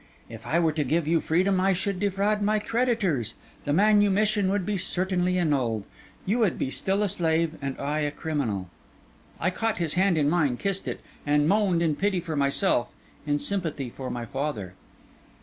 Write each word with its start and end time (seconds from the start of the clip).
If 0.29 0.47
I 0.47 0.57
were 0.57 0.71
to 0.71 0.83
give 0.83 1.07
you 1.07 1.19
freedom, 1.21 1.61
I 1.61 1.73
should 1.73 1.99
defraud 1.99 2.41
my 2.41 2.57
creditors; 2.57 3.35
the 3.65 3.71
manumission 3.71 4.49
would 4.49 4.65
be 4.65 4.75
certainly 4.75 5.37
annulled; 5.37 5.83
you 6.25 6.39
would 6.39 6.57
be 6.57 6.71
still 6.71 7.03
a 7.03 7.07
slave, 7.07 7.55
and 7.61 7.79
I 7.79 7.99
a 7.99 8.09
criminal.' 8.09 8.67
I 9.39 9.51
caught 9.51 9.77
his 9.77 9.93
hand 9.93 10.17
in 10.17 10.27
mine, 10.27 10.57
kissed 10.57 10.87
it, 10.87 11.01
and 11.23 11.47
moaned 11.47 11.83
in 11.83 11.95
pity 11.95 12.19
for 12.19 12.35
myself, 12.35 12.87
in 13.27 13.37
sympathy 13.37 13.91
for 13.91 14.09
my 14.09 14.25
father. 14.25 14.73